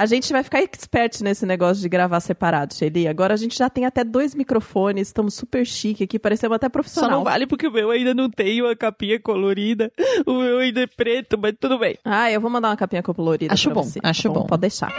[0.00, 3.06] A gente vai ficar expert nesse negócio de gravar separado, Shelly.
[3.06, 7.10] Agora a gente já tem até dois microfones, estamos super chique aqui, parecemos até profissional.
[7.10, 9.92] Só não vale porque o meu ainda não tem uma capinha colorida.
[10.26, 11.98] O meu ainda é preto, mas tudo bem.
[12.02, 14.00] Ah, eu vou mandar uma capinha colorida Acho pra bom, você.
[14.02, 14.46] acho Tá bom.
[14.46, 14.90] Pode deixar.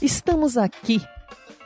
[0.00, 1.02] Estamos aqui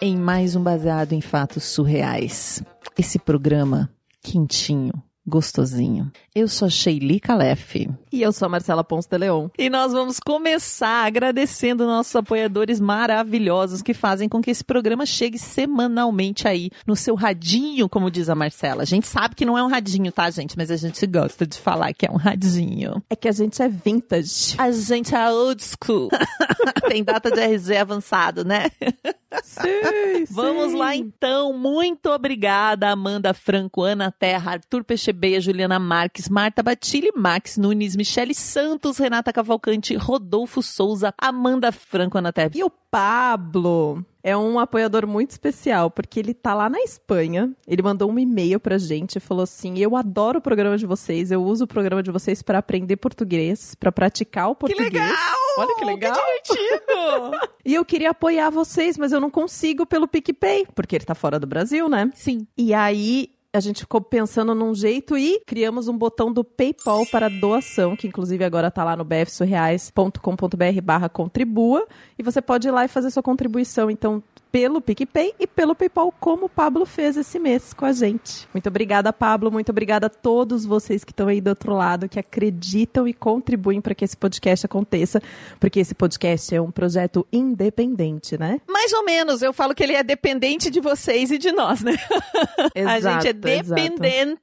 [0.00, 2.61] em mais um Baseado em Fatos Surreais.
[2.98, 3.88] Esse programa
[4.20, 4.93] quentinho,
[5.27, 6.11] gostosinho.
[6.34, 7.88] Eu sou a Sheili Calef.
[8.12, 9.48] E eu sou a Marcela Ponce de Leon.
[9.58, 15.39] E nós vamos começar agradecendo nossos apoiadores maravilhosos que fazem com que esse programa chegue
[15.39, 18.82] semanalmente aí no seu radinho, como diz a Marcela.
[18.82, 20.57] A gente sabe que não é um radinho, tá, gente?
[20.57, 23.03] Mas a gente gosta de falar que é um radinho.
[23.11, 24.54] É que a gente é vintage.
[24.58, 26.08] A gente é old school.
[26.89, 28.70] Tem data de RG avançado, né?
[29.43, 30.76] Sim, Vamos sim.
[30.76, 31.53] lá então.
[31.53, 38.34] Muito obrigada, Amanda Franco, Ana Terra, Arthur Peixebeia, Juliana Marques, Marta Batilli, Max Nunes, Michele
[38.34, 42.50] Santos, Renata Cavalcante, Rodolfo Souza, Amanda Franco, Ana Terra.
[42.55, 47.53] E o Pablo é um apoiador muito especial, porque ele tá lá na Espanha.
[47.65, 51.31] Ele mandou um e-mail pra gente e falou assim: Eu adoro o programa de vocês,
[51.31, 55.13] eu uso o programa de vocês pra aprender português, pra praticar o português.
[55.57, 56.17] Olha que legal!
[56.43, 57.47] divertido!
[57.67, 61.37] E eu queria apoiar vocês, mas eu não consigo pelo PicPay, porque ele tá fora
[61.37, 62.09] do Brasil, né?
[62.15, 62.47] Sim.
[62.57, 67.31] E aí a gente ficou pensando num jeito e criamos um botão do PayPal para
[67.31, 71.87] doação, que inclusive agora tá lá no bfsurreais.com.br barra contribua.
[72.19, 74.23] E você pode ir lá e fazer sua contribuição, então,
[74.57, 78.49] pelo PicPay e pelo PayPal, como o Pablo fez esse mês com a gente.
[78.55, 79.53] Muito obrigada, Pablo.
[79.53, 83.83] Muito obrigada a todos vocês que estão aí do outro lado, que acreditam e contribuem
[83.83, 85.21] para que esse podcast aconteça,
[85.61, 88.59] porque esse podcast é um projeto independente, né?
[88.67, 91.93] Mais ou menos, eu falo que ele é dependente de vocês e de nós, né?
[92.89, 94.41] a gente é dependente.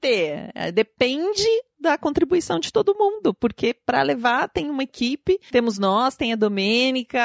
[0.54, 1.48] É, Depende
[1.84, 6.38] da contribuição de todo mundo, porque para levar tem uma equipe, temos nós, tem a
[6.38, 7.20] Domênica,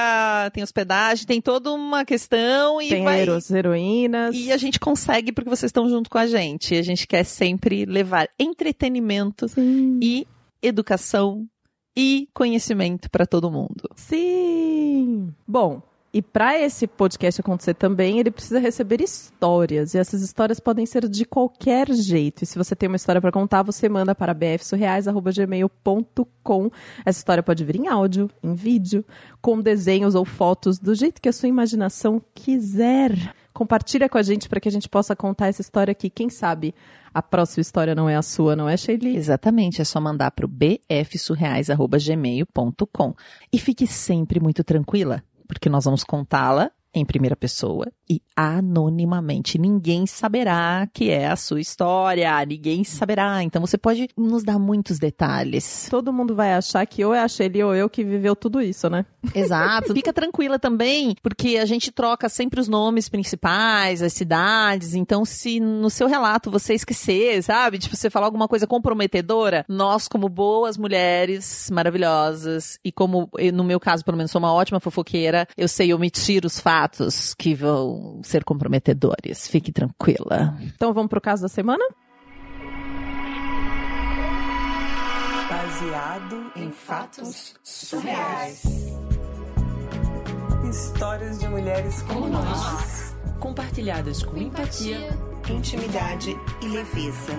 [0.52, 4.34] tem hospedagem, tem toda uma questão e Tem vai heros, heroínas.
[4.34, 6.74] e a gente consegue porque vocês estão junto com a gente.
[6.74, 9.98] A gente quer sempre levar entretenimento Sim.
[10.02, 10.26] e
[10.60, 11.46] educação
[11.96, 13.88] e conhecimento para todo mundo.
[13.94, 15.32] Sim.
[15.46, 15.80] Bom,
[16.12, 19.92] e para esse podcast acontecer também, ele precisa receber histórias.
[19.92, 22.42] E essas histórias podem ser de qualquer jeito.
[22.42, 26.70] E se você tem uma história para contar, você manda para bfsurreais.gmail.com.
[27.04, 29.04] Essa história pode vir em áudio, em vídeo,
[29.42, 33.34] com desenhos ou fotos, do jeito que a sua imaginação quiser.
[33.52, 36.08] Compartilha com a gente para que a gente possa contar essa história aqui.
[36.08, 36.74] Quem sabe
[37.12, 39.16] a próxima história não é a sua, não é, Sheili?
[39.16, 43.14] Exatamente, é só mandar para o bfsurreais.gmail.com.
[43.52, 49.58] E fique sempre muito tranquila, porque nós vamos contá-la em primeira pessoa e anonimamente.
[49.58, 53.42] Ninguém saberá que é a sua história, ninguém saberá.
[53.42, 55.88] Então você pode nos dar muitos detalhes.
[55.90, 58.88] Todo mundo vai achar que ou é a Sheili ou eu que viveu tudo isso,
[58.88, 59.04] né?
[59.34, 59.92] Exato.
[59.98, 64.94] Fica tranquila também, porque a gente troca sempre os nomes principais, as cidades.
[64.94, 67.78] Então, se no seu relato você esquecer, sabe?
[67.78, 73.64] Tipo, você falar alguma coisa comprometedora, nós, como boas mulheres maravilhosas, e como eu, no
[73.64, 76.77] meu caso, pelo menos, sou uma ótima fofoqueira, eu sei omitir os fatos
[77.34, 79.46] que vão ser comprometedores.
[79.48, 80.56] Fique tranquila.
[80.60, 81.84] Então vamos pro caso da semana?
[85.50, 88.62] Baseado em fatos surreais.
[90.68, 93.16] Histórias de mulheres como nós.
[93.40, 95.08] compartilhadas com empatia,
[95.48, 97.32] Intimidade e leveza.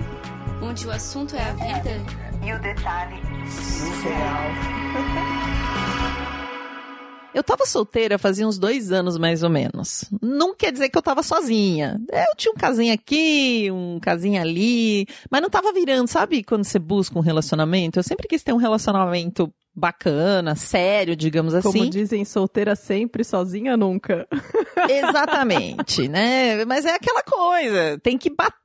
[0.63, 1.91] onde o assunto é a vida.
[2.43, 4.43] E o detalhe surreal.
[7.33, 10.05] Eu tava solteira fazia uns dois anos, mais ou menos.
[10.21, 11.99] Não quer dizer que eu tava sozinha.
[12.11, 16.43] Eu tinha um casinho aqui, um casinho ali, mas não tava virando, sabe?
[16.43, 17.99] Quando você busca um relacionamento.
[17.99, 21.89] Eu sempre quis ter um relacionamento bacana, sério, digamos Como assim.
[21.89, 24.27] dizem, solteira sempre, sozinha nunca.
[24.89, 26.65] Exatamente, né?
[26.65, 28.57] Mas é aquela coisa, tem que bater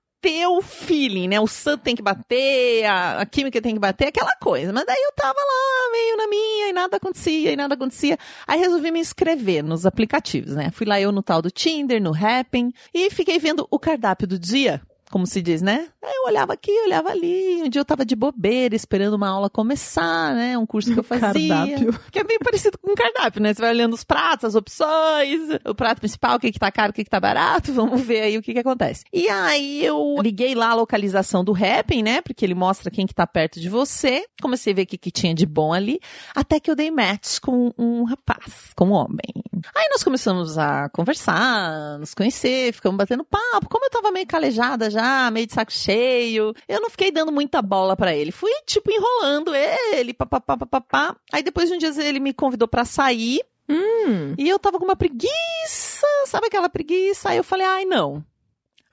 [0.46, 1.40] o feeling, né?
[1.40, 4.72] O santo tem que bater, a, a química tem que bater, aquela coisa.
[4.72, 8.18] Mas daí eu tava lá, meio na minha, e nada acontecia, e nada acontecia.
[8.46, 10.70] Aí resolvi me inscrever nos aplicativos, né?
[10.70, 14.38] Fui lá eu no tal do Tinder, no Happn, e fiquei vendo o cardápio do
[14.38, 14.80] dia.
[15.14, 15.86] Como se diz, né?
[16.02, 17.62] Eu olhava aqui, olhava ali.
[17.62, 20.58] Um dia eu tava de bobeira, esperando uma aula começar, né?
[20.58, 21.54] Um curso que eu fazia.
[21.54, 22.00] Cardápio.
[22.10, 23.54] Que é bem parecido com um cardápio, né?
[23.54, 26.90] Você vai olhando os pratos, as opções, o prato principal, o que que tá caro,
[26.90, 29.04] o que que tá barato, vamos ver aí o que que acontece.
[29.12, 32.20] E aí eu liguei lá a localização do Happn, né?
[32.20, 34.24] Porque ele mostra quem que tá perto de você.
[34.42, 36.00] Comecei a ver o que que tinha de bom ali,
[36.34, 39.43] até que eu dei match com um rapaz, com um homem.
[39.74, 43.68] Aí nós começamos a conversar, nos conhecer, ficamos batendo papo.
[43.68, 47.62] Como eu tava meio calejada já, meio de saco cheio, eu não fiquei dando muita
[47.62, 48.32] bola pra ele.
[48.32, 51.16] Fui, tipo, enrolando ele, papapá, papapá.
[51.32, 53.40] Aí depois de um dia ele me convidou pra sair.
[53.68, 54.34] Hum.
[54.36, 57.30] E eu tava com uma preguiça, sabe aquela preguiça?
[57.30, 58.24] Aí eu falei, ai, não.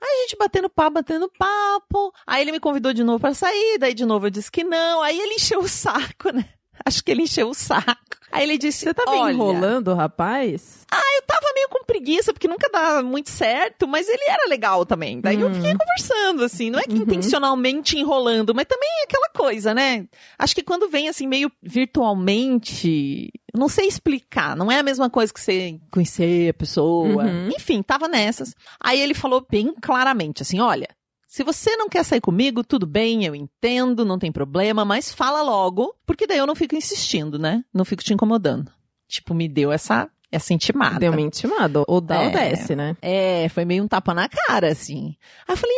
[0.00, 2.12] Aí a gente batendo papo, batendo papo.
[2.26, 5.02] Aí ele me convidou de novo pra sair, daí de novo eu disse que não.
[5.02, 6.48] Aí ele encheu o saco, né?
[6.84, 7.96] Acho que ele encheu o saco.
[8.30, 10.86] Aí ele disse, Você tava olha, enrolando o rapaz?
[11.16, 15.20] eu tava meio com preguiça, porque nunca dá muito certo, mas ele era legal também.
[15.20, 15.54] Daí eu Hum.
[15.54, 17.02] fiquei conversando, assim, não é que Uhum.
[17.02, 20.06] intencionalmente enrolando, mas também é aquela coisa, né?
[20.38, 25.32] Acho que quando vem assim, meio virtualmente, não sei explicar, não é a mesma coisa
[25.32, 27.24] que você conhecer a pessoa.
[27.24, 27.48] Uhum.
[27.50, 28.54] Enfim, tava nessas.
[28.80, 30.88] Aí ele falou bem claramente, assim, olha.
[31.32, 35.40] Se você não quer sair comigo, tudo bem, eu entendo, não tem problema, mas fala
[35.40, 37.64] logo, porque daí eu não fico insistindo, né?
[37.72, 38.70] Não fico te incomodando.
[39.08, 40.98] Tipo, me deu essa, essa intimada.
[40.98, 41.82] Deu uma intimada.
[41.86, 42.30] Ou dá ou É.
[42.30, 42.96] desce, né?
[43.02, 45.14] É, foi meio um tapa na cara, assim.
[45.46, 45.76] Aí eu falei,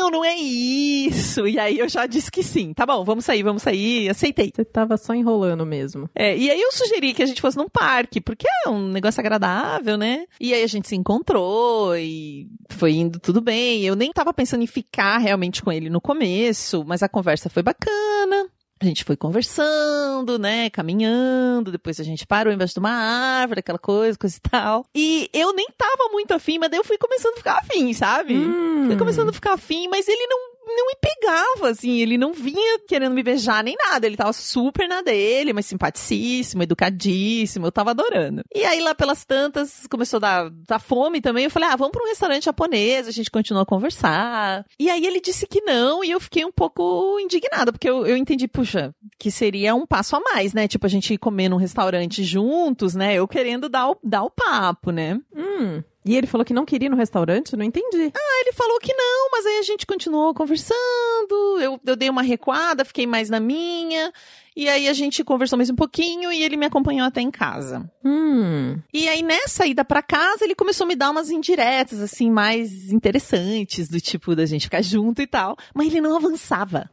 [0.00, 1.46] não, não é isso.
[1.46, 2.72] E aí eu já disse que sim.
[2.72, 4.08] Tá bom, vamos sair, vamos sair.
[4.08, 4.52] Aceitei.
[4.54, 6.08] Você tava só enrolando mesmo.
[6.14, 9.20] É, e aí eu sugeri que a gente fosse num parque, porque é um negócio
[9.20, 10.24] agradável, né?
[10.40, 13.82] E aí a gente se encontrou e foi indo tudo bem.
[13.84, 17.62] Eu nem tava pensando em ficar realmente com ele no começo, mas a conversa foi
[17.62, 18.46] bacana.
[18.80, 23.78] A gente foi conversando, né, caminhando, depois a gente parou embaixo de uma árvore, aquela
[23.78, 24.86] coisa, coisa e tal.
[24.94, 28.36] E eu nem tava muito afim, mas daí eu fui começando a ficar afim, sabe?
[28.36, 28.86] Hum.
[28.86, 30.38] Fui começando a ficar afim, mas ele não,
[30.68, 34.06] não me pegava, assim, ele não vinha querendo me beijar nem nada.
[34.06, 38.42] Ele tava super na dele, mas simpaticíssimo, educadíssimo, eu tava adorando.
[38.54, 41.44] E aí lá pelas tantas começou a dar, dar fome também.
[41.44, 44.64] Eu falei, ah, vamos pra um restaurante japonês, a gente continuou a conversar.
[44.78, 48.16] E aí ele disse que não, e eu fiquei um pouco indignada, porque eu, eu
[48.16, 50.68] entendi, puxa, que seria um passo a mais, né?
[50.68, 53.14] Tipo, a gente ir comer num restaurante juntos, né?
[53.14, 55.20] Eu querendo dar o, dar o papo, né?
[55.34, 55.82] Hum.
[56.04, 57.56] E ele falou que não queria ir no restaurante?
[57.56, 58.12] Não entendi.
[58.14, 61.60] Aí ele falou que não, mas aí a gente continuou conversando.
[61.60, 64.12] Eu, eu dei uma recuada, fiquei mais na minha.
[64.56, 67.88] E aí a gente conversou mais um pouquinho e ele me acompanhou até em casa.
[68.04, 68.76] Hum.
[68.92, 72.90] E aí nessa ida pra casa, ele começou a me dar umas indiretas, assim, mais
[72.90, 75.56] interessantes, do tipo da gente ficar junto e tal.
[75.74, 76.90] Mas ele não avançava.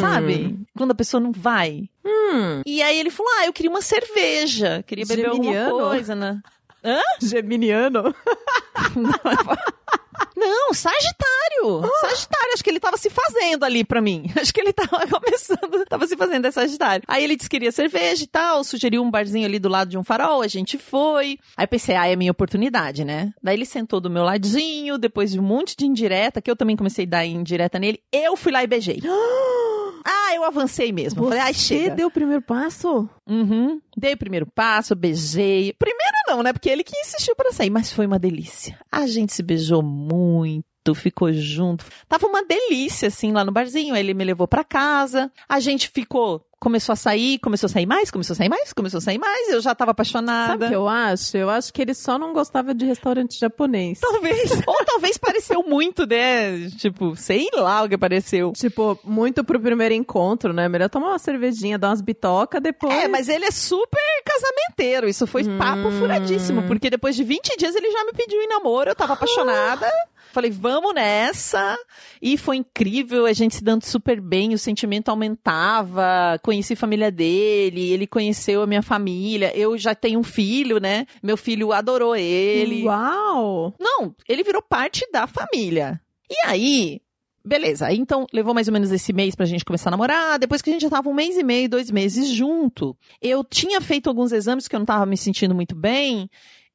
[0.00, 0.58] Sabe?
[0.76, 1.88] Quando a pessoa não vai.
[2.04, 2.62] Hum.
[2.64, 4.82] E aí ele falou: Ah, eu queria uma cerveja.
[4.86, 5.70] Queria beber Geminiano?
[5.70, 6.40] alguma coisa, né?
[7.20, 8.14] Geminiano.
[10.36, 11.90] Não, Sagitário!
[12.00, 14.30] Sagitário, acho que ele tava se fazendo ali pra mim.
[14.38, 17.02] Acho que ele tava começando, tava se fazendo é Sagitário.
[17.08, 19.96] Aí ele disse que queria cerveja e tal, sugeriu um barzinho ali do lado de
[19.96, 21.38] um farol, a gente foi.
[21.56, 23.32] Aí eu pensei, ah, é minha oportunidade, né?
[23.42, 26.76] Daí ele sentou do meu ladinho, depois de um monte de indireta, que eu também
[26.76, 29.00] comecei a dar indireta nele, eu fui lá e beijei.
[29.08, 29.85] Ah,
[30.34, 31.24] eu avancei mesmo.
[31.24, 31.94] Falei, ai, Você chega.
[31.94, 33.08] deu o primeiro passo?
[33.28, 33.80] Uhum.
[33.96, 35.72] Dei o primeiro passo, beijei.
[35.72, 36.52] Primeiro não, né?
[36.52, 38.78] Porque ele que insistiu para sair, mas foi uma delícia.
[38.90, 40.64] A gente se beijou muito,
[40.94, 41.84] ficou junto.
[42.08, 43.96] Tava uma delícia, assim, lá no barzinho.
[43.96, 45.30] Ele me levou para casa.
[45.48, 48.98] A gente ficou, começou a sair, começou a sair mais, começou a sair mais, começou
[48.98, 49.48] a sair mais.
[49.48, 50.52] Eu já tava apaixonada.
[50.52, 51.36] Sabe o que eu acho?
[51.36, 54.00] Eu acho que ele só não gostava de restaurante japonês.
[54.00, 54.50] Talvez.
[54.66, 56.68] Ou talvez pareceu muito, né?
[56.76, 58.52] Tipo, sei lá o que pareceu.
[58.52, 60.68] Tipo, muito pro primeiro encontro, né?
[60.68, 62.94] Melhor tomar uma cervejinha, dar umas bitocas, depois.
[62.94, 65.08] É, mas ele é super casamenteiro.
[65.08, 65.98] Isso foi papo Hum.
[65.98, 66.62] furadíssimo.
[66.64, 68.90] Porque depois de 20 dias ele já me pediu em namoro.
[68.90, 69.86] Eu tava apaixonada.
[70.36, 71.78] Falei, vamos nessa.
[72.20, 76.38] E foi incrível, a gente se dando super bem, o sentimento aumentava.
[76.42, 79.50] Conheci a família dele, ele conheceu a minha família.
[79.56, 81.06] Eu já tenho um filho, né?
[81.22, 82.84] Meu filho adorou ele.
[82.84, 83.72] Uau!
[83.80, 85.98] Não, ele virou parte da família.
[86.30, 87.00] E aí,
[87.42, 87.90] beleza.
[87.94, 90.38] Então, levou mais ou menos esse mês pra gente começar a namorar.
[90.38, 93.80] Depois que a gente já tava um mês e meio, dois meses junto, eu tinha
[93.80, 96.28] feito alguns exames que eu não tava me sentindo muito bem.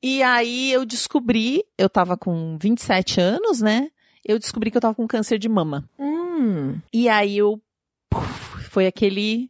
[0.03, 3.89] E aí eu descobri, eu tava com 27 anos, né?
[4.25, 5.87] Eu descobri que eu tava com câncer de mama.
[5.99, 6.79] Hum.
[6.93, 7.61] E aí eu.
[8.09, 9.49] puf, foi aquele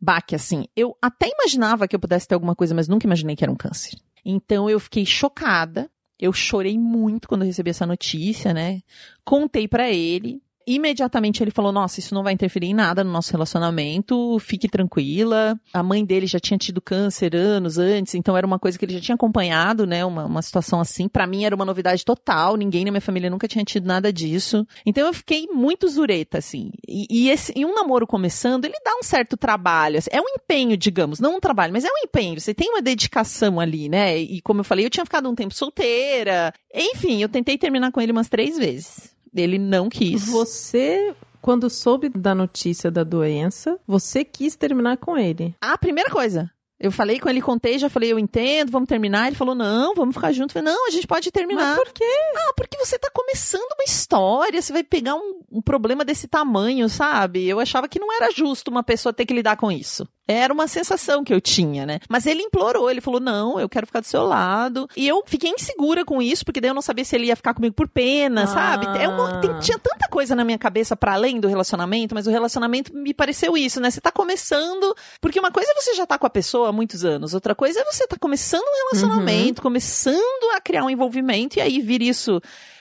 [0.00, 0.66] baque, assim.
[0.76, 3.56] Eu até imaginava que eu pudesse ter alguma coisa, mas nunca imaginei que era um
[3.56, 3.96] câncer.
[4.24, 5.90] Então eu fiquei chocada.
[6.18, 8.80] Eu chorei muito quando eu recebi essa notícia, né?
[9.24, 10.40] Contei pra ele.
[10.66, 15.58] Imediatamente ele falou: Nossa, isso não vai interferir em nada no nosso relacionamento, fique tranquila.
[15.72, 18.94] A mãe dele já tinha tido câncer anos antes, então era uma coisa que ele
[18.94, 20.04] já tinha acompanhado, né?
[20.04, 21.08] Uma, uma situação assim.
[21.08, 24.66] Pra mim era uma novidade total, ninguém na minha família nunca tinha tido nada disso.
[24.86, 26.70] Então eu fiquei muito zureta, assim.
[26.88, 29.98] E, e, esse, e um namoro começando, ele dá um certo trabalho.
[29.98, 30.10] assim.
[30.12, 32.40] é um empenho, digamos, não um trabalho, mas é um empenho.
[32.40, 34.18] Você tem uma dedicação ali, né?
[34.18, 36.52] E como eu falei, eu tinha ficado um tempo solteira.
[36.74, 39.12] Enfim, eu tentei terminar com ele umas três vezes.
[39.34, 40.26] Ele não quis.
[40.26, 45.54] Você, quando soube da notícia da doença, você quis terminar com ele.
[45.60, 46.50] A primeira coisa.
[46.82, 49.28] Eu falei com ele, contei, já falei, eu entendo, vamos terminar.
[49.28, 50.50] Ele falou, não, vamos ficar junto.
[50.50, 51.76] Eu falei, não, a gente pode terminar.
[51.76, 52.04] Mas por quê?
[52.36, 56.88] Ah, porque você tá começando uma história, você vai pegar um, um problema desse tamanho,
[56.88, 57.48] sabe?
[57.48, 60.08] Eu achava que não era justo uma pessoa ter que lidar com isso.
[60.32, 61.98] Era uma sensação que eu tinha, né?
[62.08, 64.88] Mas ele implorou, ele falou: não, eu quero ficar do seu lado.
[64.96, 67.54] E eu fiquei insegura com isso, porque daí eu não sabia se ele ia ficar
[67.54, 68.46] comigo por pena, Ah.
[68.46, 68.86] sabe?
[68.98, 72.30] É uma- tem- tinha tanta coisa na minha cabeça para além do relacionamento, mas o
[72.30, 73.90] relacionamento me pareceu isso, né?
[73.90, 74.94] Você tá começando.
[75.20, 77.80] Porque uma coisa é você já tá com a pessoa há muitos anos, outra coisa
[77.80, 82.40] é você tá começando um relacionamento, começando a criar um envolvimento, e aí vir isso.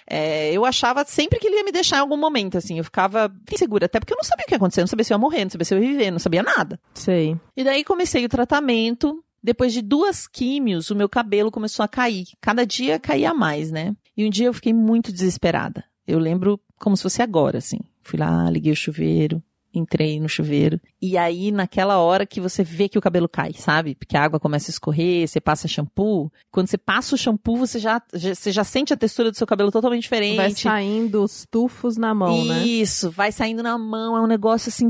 [0.09, 2.77] É, eu achava sempre que ele ia me deixar em algum momento, assim.
[2.77, 5.13] Eu ficava insegura, até porque eu não sabia o que ia acontecer, não sabia se
[5.13, 6.79] eu ia morrer, não sabia se eu ia viver, não sabia nada.
[6.93, 7.37] Sei.
[7.55, 9.23] E daí comecei o tratamento.
[9.43, 12.27] Depois de duas químios, o meu cabelo começou a cair.
[12.39, 13.95] Cada dia caía mais, né?
[14.15, 15.83] E um dia eu fiquei muito desesperada.
[16.05, 17.79] Eu lembro como se fosse agora, assim.
[18.03, 19.41] Fui lá, liguei o chuveiro,
[19.73, 20.79] entrei no chuveiro.
[21.01, 23.95] E aí, naquela hora que você vê que o cabelo cai, sabe?
[23.95, 26.31] Porque a água começa a escorrer, você passa shampoo.
[26.51, 29.47] Quando você passa o shampoo, você já, já- você já sente a textura do seu
[29.47, 30.37] cabelo totalmente diferente.
[30.37, 32.63] Vai saindo os tufos na mão, né?
[32.63, 34.89] Isso, vai saindo na mão, é um negócio assim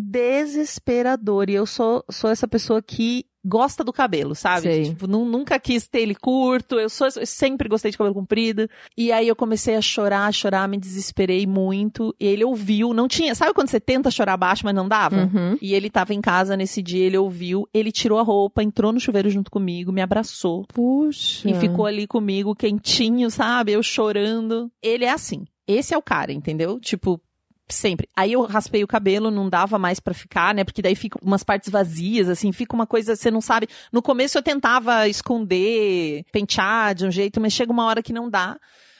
[0.56, 1.50] desesperador.
[1.50, 4.62] E eu sou, sou essa pessoa que gosta do cabelo, sabe?
[4.62, 4.84] Sei.
[4.84, 8.70] Tipo, nu- nunca quis ter ele curto, eu, sou, eu sempre gostei de cabelo comprido.
[8.96, 12.16] E aí eu comecei a chorar, a chorar, me desesperei muito.
[12.20, 13.34] E ele ouviu, não tinha.
[13.34, 15.24] Sabe quando você tenta chorar baixo, mas não dava?
[15.34, 15.58] Uhum.
[15.60, 19.00] E ele tava em casa nesse dia, ele ouviu, ele tirou a roupa, entrou no
[19.00, 20.66] chuveiro junto comigo, me abraçou.
[20.68, 21.50] Puxa.
[21.50, 23.72] E ficou ali comigo, quentinho, sabe?
[23.72, 24.72] Eu chorando.
[24.82, 25.46] Ele é assim.
[25.68, 26.80] Esse é o cara, entendeu?
[26.80, 27.22] Tipo,
[27.70, 28.10] sempre.
[28.16, 30.64] Aí eu raspei o cabelo, não dava mais pra ficar, né?
[30.64, 33.68] Porque daí fica umas partes vazias, assim, fica uma coisa, você não sabe.
[33.92, 38.28] No começo eu tentava esconder, pentear de um jeito, mas chega uma hora que não
[38.28, 38.58] dá.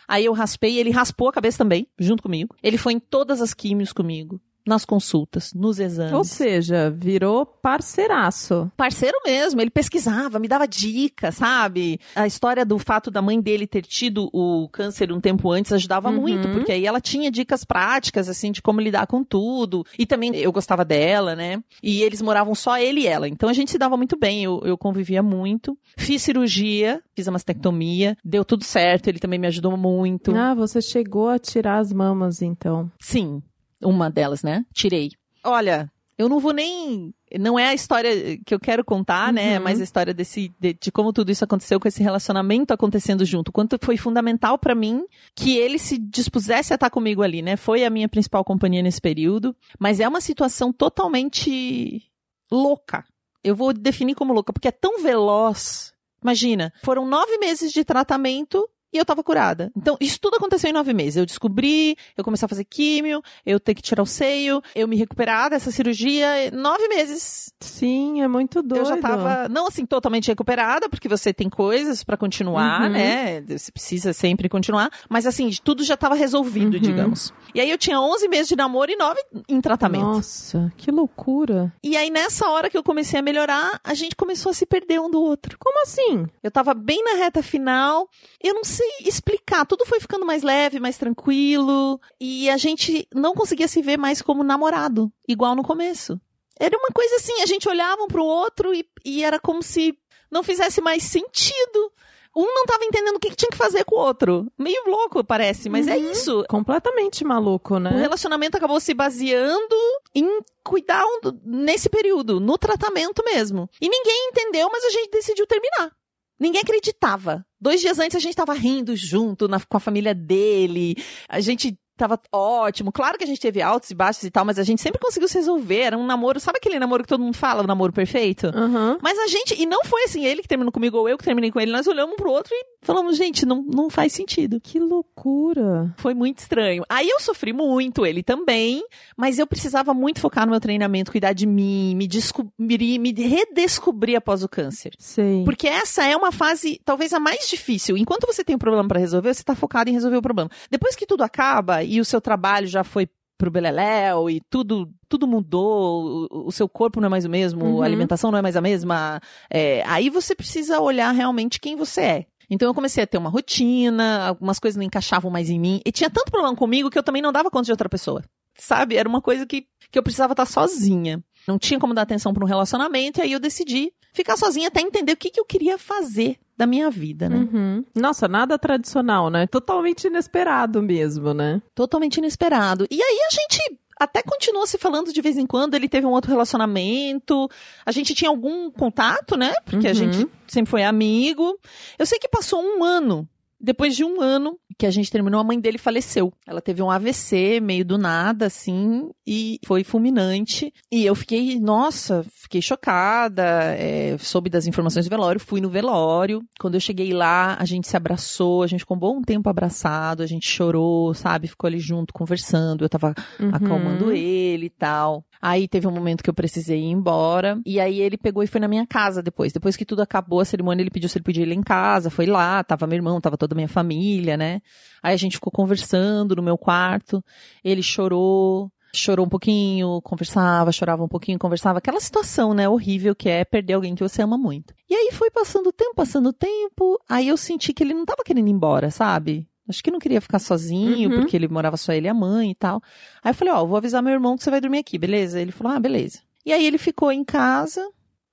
[0.08, 2.56] Aí eu raspei, ele raspou a cabeça também, junto comigo.
[2.62, 6.14] Ele foi em todas as químios comigo, nas consultas, nos exames.
[6.14, 8.72] Ou seja, virou parceiraço.
[8.78, 12.00] Parceiro mesmo, ele pesquisava, me dava dicas, sabe?
[12.16, 16.10] A história do fato da mãe dele ter tido o câncer um tempo antes ajudava
[16.10, 16.16] Uhum.
[16.22, 19.86] muito, porque aí ela tinha dicas práticas, assim, de como lidar com tudo.
[19.98, 21.62] E também eu gostava dela, né?
[21.82, 23.28] E eles moravam só ele e ela.
[23.28, 25.78] Então a gente se dava muito bem, eu, eu convivia muito.
[25.98, 30.36] Fiz cirurgia, fiz a mastectomia, deu tudo certo, ele também me ajudou muito.
[30.36, 32.92] Ah, você chegou a tirar as mamas, então.
[33.00, 33.42] Sim,
[33.84, 34.66] uma delas, né?
[34.74, 35.12] Tirei.
[35.44, 37.14] Olha, eu não vou nem.
[37.40, 39.54] Não é a história que eu quero contar, né?
[39.54, 39.64] É Uhum.
[39.64, 43.52] mais a história desse, de, de como tudo isso aconteceu com esse relacionamento acontecendo junto.
[43.52, 47.56] Quanto foi fundamental pra mim que ele se dispusesse a estar comigo ali, né?
[47.56, 49.56] Foi a minha principal companhia nesse período.
[49.80, 52.04] Mas é uma situação totalmente
[52.52, 53.04] louca.
[53.44, 55.94] Eu vou definir como louca, porque é tão veloz.
[56.22, 59.72] Imagina, foram nove meses de tratamento e eu tava curada.
[59.76, 61.18] Então, isso tudo aconteceu em nove meses.
[61.18, 64.96] Eu descobri, eu comecei a fazer químio, eu ter que tirar o seio, eu me
[64.96, 66.52] recuperar dessa cirurgia.
[66.52, 67.54] Nove meses.
[67.60, 68.82] Sim, é muito doido.
[68.82, 72.90] Eu já tava, não assim, totalmente recuperada, porque você tem coisas pra continuar, Uhum.
[72.90, 73.42] né?
[73.42, 74.90] Você precisa sempre continuar.
[75.10, 76.82] Mas assim, tudo já tava resolvido, Uhum.
[76.82, 77.34] digamos.
[77.54, 80.04] E aí eu tinha 11 meses de namoro e nove em tratamento.
[80.06, 81.74] Nossa, que loucura.
[81.84, 85.00] E aí, nessa hora que eu comecei a melhorar, a gente começou a se perder
[85.00, 85.58] um do outro.
[85.60, 86.26] Como assim?
[86.42, 88.08] Eu tava bem na reta final,
[88.42, 93.34] eu não sei explicar, tudo foi ficando mais leve, mais tranquilo, e a gente não
[93.34, 96.20] conseguia se ver mais como namorado, igual no começo.
[96.60, 99.98] Era uma coisa assim, a gente olhava um pro outro e, e era como se
[100.30, 101.92] não fizesse mais sentido.
[102.36, 104.50] Um não tava entendendo o que que tinha que fazer com o outro.
[104.58, 106.46] Meio louco, parece, mas é isso.
[106.48, 107.90] Completamente maluco, O né?
[107.90, 109.76] relacionamento acabou se baseando
[110.16, 113.70] em cuidar um nesse período, no tratamento mesmo.
[113.82, 115.92] E ninguém entendeu, mas a gente decidiu terminar.
[116.40, 117.46] Ninguém acreditava.
[117.62, 120.96] Dois dias antes a gente tava rindo junto na- com a família dele.
[121.30, 122.92] A gente tava ótimo.
[122.92, 125.28] Claro que a gente teve altos e baixos e tal, mas a gente sempre conseguiu
[125.28, 125.82] se resolver.
[125.82, 128.48] Era um namoro, sabe aquele namoro que todo mundo fala, o namoro perfeito?
[128.48, 128.98] Aham.
[129.02, 131.52] Mas a gente, e não foi assim, ele que terminou comigo ou eu que terminei
[131.52, 134.60] com ele, nós olhamos um pro outro e falamos, gente, não, não faz sentido.
[134.60, 135.94] Que loucura.
[135.98, 136.84] Foi muito estranho.
[136.90, 138.84] Aí eu sofri muito, ele também,
[139.16, 144.16] mas eu precisava muito focar no meu treinamento, cuidar de mim, me descobrir, me redescobrir
[144.16, 144.94] após o câncer.
[144.98, 145.44] Sei.
[145.44, 147.98] Porque essa é uma fase, talvez a mais difícil.
[147.98, 150.50] Enquanto você tem um problema pra resolver, você tá focado em resolver o problema.
[150.70, 153.08] Depois que tudo acaba e o seu trabalho já foi
[153.38, 157.66] pro beleléu e tudo tudo mudou, o, o seu corpo não é mais o mesmo,
[157.66, 157.82] Uhum.
[157.82, 159.20] a alimentação não é mais a mesma,
[159.50, 162.26] é, aí você precisa olhar realmente quem você é.
[162.50, 165.82] Então eu comecei a ter uma rotina, algumas coisas não encaixavam mais em mim.
[165.86, 168.22] E tinha tanto problema comigo que eu também não dava conta de outra pessoa.
[168.58, 168.98] Sabe?
[168.98, 171.24] Era uma coisa que, que eu precisava estar sozinha.
[171.48, 174.82] Não tinha como dar atenção para um relacionamento, e aí eu decidi ficar sozinha até
[174.82, 177.38] entender o que, que eu queria fazer da minha vida, né?
[177.52, 177.86] Uhum.
[177.96, 179.48] Nossa, nada tradicional, né?
[179.48, 181.62] Totalmente inesperado mesmo, né?
[181.74, 182.86] Totalmente inesperado.
[182.92, 185.74] E aí a gente até continua se falando de vez em quando.
[185.76, 187.50] Ele teve um outro relacionamento.
[187.86, 189.54] A gente tinha algum contato, né?
[189.66, 189.96] Porque a Uhum.
[189.96, 191.58] gente sempre foi amigo.
[191.98, 193.28] Eu sei que passou um ano.
[193.60, 196.34] Depois de um ano que a gente terminou, a mãe dele faleceu.
[196.48, 200.74] Ela teve um AVC meio do nada, assim, e foi fulminante.
[200.92, 203.44] E eu fiquei, nossa, fiquei chocada.
[203.78, 206.42] é, soube das informações do velório, fui no velório.
[206.60, 210.24] Quando eu cheguei lá, a gente se abraçou, a gente ficou um bom tempo abraçado,
[210.24, 211.48] a gente chorou, sabe?
[211.48, 212.84] Ficou ali junto, conversando.
[212.84, 213.50] Eu tava Uhum.
[213.54, 215.24] acalmando ele e tal.
[215.42, 217.60] Aí teve um momento que eu precisei ir embora.
[217.66, 219.52] E aí ele pegou e foi na minha casa depois.
[219.52, 222.12] Depois que tudo acabou a cerimônia, ele pediu se ele podia ir lá em casa.
[222.12, 224.62] Foi lá, tava meu irmão, tava toda a minha família, né?
[225.02, 227.24] Aí a gente ficou conversando no meu quarto.
[227.64, 228.72] Ele chorou.
[228.94, 231.78] Chorou um pouquinho, conversava, chorava um pouquinho, conversava.
[231.78, 234.74] Aquela situação, né, horrível que é perder alguém que você ama muito.
[234.90, 237.00] E aí foi passando o tempo, passando o tempo.
[237.08, 239.48] Aí eu senti que ele não tava querendo ir embora, sabe?
[239.72, 241.22] Acho que não queria ficar sozinho, Uhum.
[241.22, 242.80] porque ele morava só ele e a mãe e tal.
[243.24, 245.42] Aí eu falei, ó, vou avisar meu irmão que você vai dormir aqui, beleza?
[245.42, 246.20] Ele falou, ah, beleza.
[246.46, 247.84] E aí ele ficou em casa.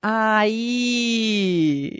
[0.01, 1.99] Aí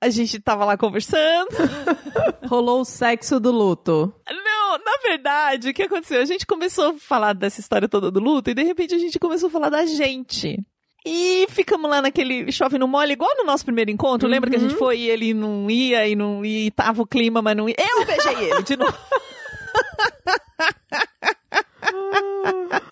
[0.00, 1.48] a gente tava lá conversando.
[2.48, 4.12] Rolou o sexo do luto.
[4.28, 6.20] Não, na verdade, o que aconteceu?
[6.20, 9.18] A gente começou a falar dessa história toda do luto e de repente a gente
[9.18, 10.58] começou a falar da gente.
[11.04, 14.28] E ficamos lá naquele chove no mole, igual no nosso primeiro encontro.
[14.28, 14.78] Lembra que a gente Uhum.
[14.78, 17.76] foi e ele não ia e não e tava o clima, mas não ia.
[17.78, 18.96] Eu beijei ele de novo.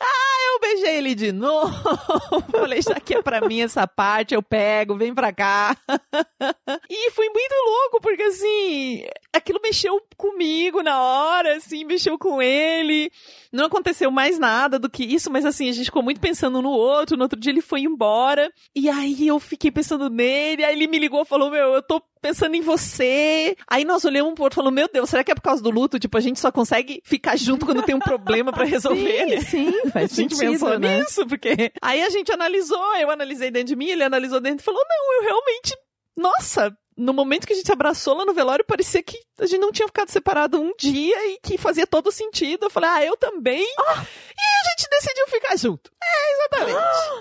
[0.00, 1.73] ah, eu beijei ele de novo.
[2.53, 5.77] Falei, já que é pra mim essa parte, eu pego, vem pra cá.
[6.91, 13.11] e foi muito louco, porque assim, aquilo mexeu comigo na hora, assim, mexeu com ele.
[13.53, 16.71] Não aconteceu mais nada do que isso, mas assim, a gente ficou muito pensando no
[16.71, 17.17] outro.
[17.17, 18.53] No outro dia ele foi embora.
[18.75, 20.65] E aí eu fiquei pensando nele.
[20.65, 23.57] Aí ele me ligou e falou: Meu, eu tô pensando em você.
[23.69, 25.63] Aí nós olhamos um pro outro e falou: Meu Deus, será que é por causa
[25.63, 25.99] do luto?
[25.99, 29.41] Tipo, a gente só consegue ficar junto quando tem um problema pra resolver, né?
[29.41, 30.99] sim, faz a gente sentido, pensou né?
[30.99, 34.65] nisso, porque aí a gente analisou, eu analisei dentro de mim, ele analisou dentro e
[34.65, 35.77] falou: Não, eu realmente.
[36.17, 39.61] Nossa, no momento que a gente se abraçou lá no velório, parecia que a gente
[39.61, 42.64] não tinha ficado separado um dia e que fazia todo sentido.
[42.67, 43.62] Eu falei, ah, eu também.
[43.62, 45.90] E a gente decidiu ficar junto.
[46.02, 46.78] É, exatamente.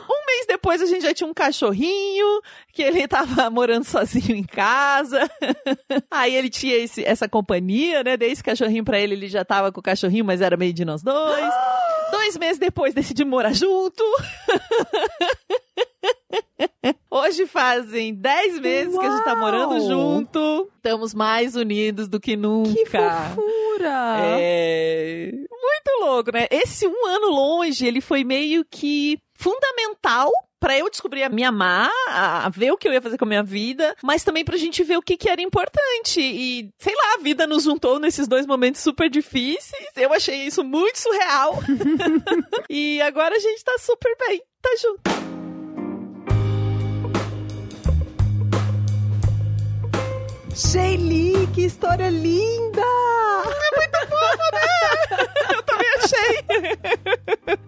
[0.10, 2.42] um mês depois a gente já tinha um cachorrinho,
[2.74, 5.30] que ele tava morando sozinho em casa.
[6.10, 8.18] Aí ele tinha esse- essa companhia, né?
[8.18, 10.84] Dei esse cachorrinho pra ele, ele já tava com o cachorrinho, mas era meio de
[10.84, 11.54] nós dois.
[12.12, 14.04] Dois meses depois decidimos morar junto.
[17.10, 19.88] Hoje fazem 10 meses que a gente tá morando Uau!
[19.88, 20.72] junto.
[20.76, 22.74] Estamos mais unidos do que nunca.
[22.74, 24.18] Que fofura!
[24.20, 26.48] É muito louco, né?
[26.50, 31.90] Esse um ano longe, ele foi meio que fundamental pra eu descobrir a minha má,
[32.08, 34.58] a a ver o que eu ia fazer com a minha vida, mas também pra
[34.58, 36.20] gente ver o que, que era importante.
[36.20, 39.88] E, sei lá, a vida nos juntou nesses dois momentos super difíceis.
[39.96, 41.60] Eu achei isso muito surreal.
[42.70, 45.17] e agora a gente tá super bem, tá junto.
[50.58, 52.82] Sheili, que história linda!
[55.54, 56.44] Eu também achei.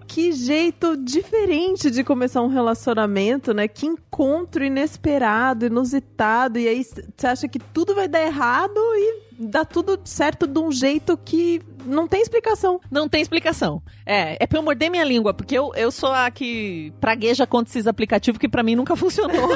[0.08, 3.68] Que jeito diferente de começar um relacionamento, né?
[3.68, 6.58] Que encontro inesperado, inusitado.
[6.58, 10.72] E aí você acha que tudo vai dar errado e dá tudo certo de um
[10.72, 12.82] jeito que não tem explicação.
[12.92, 13.82] Não tem explicação.
[14.06, 17.72] É, é pra eu morder minha língua, porque eu, eu sou a que pragueja contra
[17.72, 19.50] esses aplicativos que pra mim nunca funcionou.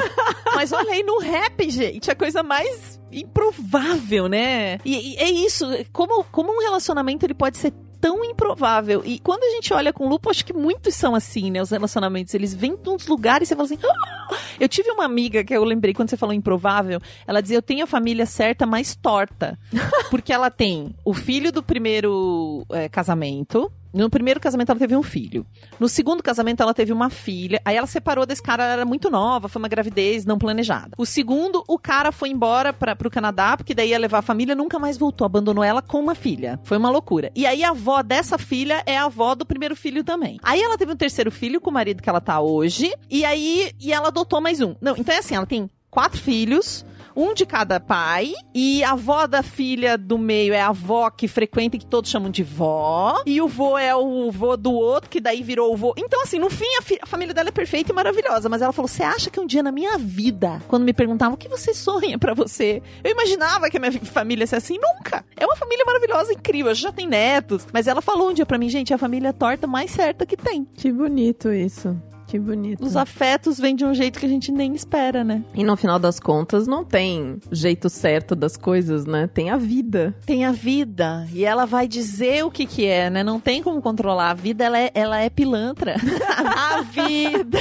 [0.54, 4.78] Mas olha aí, no rap, gente, a coisa mais improvável, né?
[4.84, 7.72] E, e é isso, como, como um relacionamento ele pode ser
[8.04, 9.00] tão improvável.
[9.02, 11.62] E quando a gente olha com lupa, acho que muitos são assim, né?
[11.62, 13.78] Os relacionamentos, eles vêm de uns lugares e você fala assim...
[13.82, 17.62] "Ah!" Eu tive uma amiga que eu lembrei quando você falou improvável, ela dizia, eu
[17.62, 19.58] tenho a família certa, mas torta.
[20.10, 23.72] Porque ela tem o filho do primeiro eh, casamento.
[23.94, 25.46] No primeiro casamento ela teve um filho.
[25.78, 27.62] No segundo casamento ela teve uma filha.
[27.64, 30.90] Aí ela separou desse cara, ela era muito nova, foi uma gravidez não planejada.
[30.98, 34.56] O segundo, o cara foi embora para pro Canadá, porque daí ia levar a família,
[34.56, 36.58] nunca mais voltou, abandonou ela com uma filha.
[36.64, 37.30] Foi uma loucura.
[37.36, 40.38] E aí a avó dessa filha é a avó do primeiro filho também.
[40.42, 43.70] Aí ela teve um terceiro filho com o marido que ela tá hoje, e aí
[43.80, 44.74] e ela adotou mais um.
[44.80, 46.84] Não, então é assim, ela tem quatro filhos,
[47.16, 51.28] um de cada pai, e a avó da filha do meio é a avó que
[51.28, 55.08] frequenta e que todos chamam de vó, e o vô é o vô do outro,
[55.10, 55.94] que daí virou o vô.
[55.96, 58.72] Então, assim, no fim, a, fi- a família dela é perfeita e maravilhosa, mas ela
[58.72, 61.72] falou: Você acha que um dia na minha vida, quando me perguntavam o que você
[61.74, 64.78] sonha pra você, eu imaginava que a minha família ia ser assim?
[64.78, 65.24] Nunca!
[65.36, 68.68] É uma família maravilhosa, incrível, já tem netos, mas ela falou um dia pra mim:
[68.68, 70.64] Gente, a família torta mais certa que tem.
[70.74, 71.96] Que bonito isso.
[72.26, 72.84] Que bonito.
[72.84, 75.42] Os afetos vêm de um jeito que a gente nem espera, né?
[75.54, 79.28] E no final das contas, não tem jeito certo das coisas, né?
[79.32, 80.14] Tem a vida.
[80.26, 83.22] Tem a vida e ela vai dizer o que que é, né?
[83.22, 84.30] Não tem como controlar.
[84.30, 85.96] A vida, ela é, ela é pilantra.
[86.36, 87.58] a vida.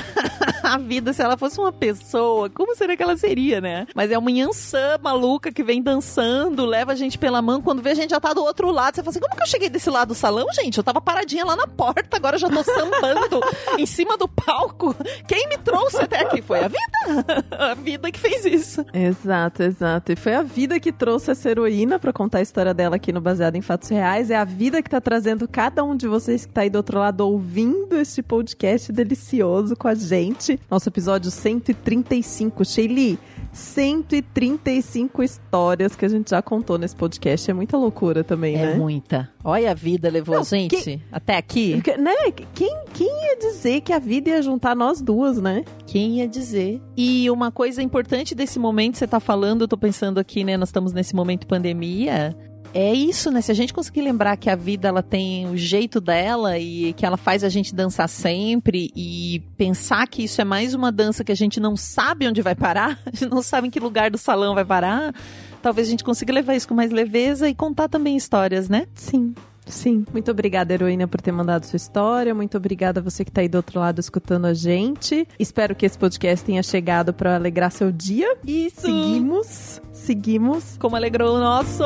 [0.73, 3.85] A vida, se ela fosse uma pessoa, como seria que ela seria, né?
[3.93, 7.61] Mas é uma Yansan maluca que vem dançando, leva a gente pela mão.
[7.61, 8.95] Quando vê, a gente já tá do outro lado.
[8.95, 10.77] Você fala assim: como que eu cheguei desse lado do salão, gente?
[10.77, 13.41] Eu tava paradinha lá na porta, agora já tô sambando
[13.77, 14.95] em cima do palco.
[15.27, 17.43] Quem me trouxe até aqui foi a vida.
[17.63, 18.85] A vida que fez isso.
[18.93, 20.11] Exato, exato.
[20.11, 23.21] E foi a vida que trouxe essa heroína pra contar a história dela aqui no
[23.21, 24.29] Baseado em Fatos Reais.
[24.29, 26.99] É a vida que tá trazendo cada um de vocês que tá aí do outro
[26.99, 30.52] lado ouvindo este podcast delicioso com a gente.
[30.69, 32.65] Nosso episódio 135.
[32.65, 33.19] Sheili,
[33.51, 37.49] 135 histórias que a gente já contou nesse podcast.
[37.49, 38.75] É muita loucura também, É né?
[38.75, 39.29] muita.
[39.43, 41.73] Olha a vida levou Não, a gente até aqui.
[41.75, 42.13] Porque, né?
[42.53, 45.63] Quem, quem ia dizer que a vida ia juntar nós duas, né?
[45.85, 46.81] Quem ia dizer?
[46.95, 50.57] E uma coisa importante desse momento, você tá falando, eu tô pensando aqui, né?
[50.57, 52.35] Nós estamos nesse momento de pandemia.
[52.73, 53.39] É isso, né?
[53.39, 57.05] Se a gente conseguir lembrar que a vida ela tem o jeito dela e que
[57.05, 61.31] ela faz a gente dançar sempre e pensar que isso é mais uma dança que
[61.31, 64.17] a gente não sabe onde vai parar, a gente não sabe em que lugar do
[64.17, 65.13] salão vai parar,
[65.61, 68.87] talvez a gente consiga levar isso com mais leveza e contar também histórias, né?
[68.95, 69.35] Sim.
[69.67, 70.05] Sim.
[70.11, 72.33] Muito obrigada, heroína, por ter mandado sua história.
[72.33, 75.27] Muito obrigada a você que tá aí do outro lado escutando a gente.
[75.39, 78.35] Espero que esse podcast tenha chegado para alegrar seu dia.
[78.45, 78.81] Isso!
[78.81, 81.83] Seguimos, seguimos Como alegrou o nosso!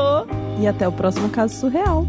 [0.60, 2.06] e até o próximo caso surreal.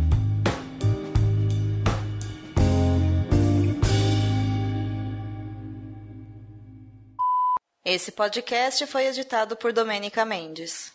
[7.86, 10.92] Esse podcast foi editado por Domênica Mendes.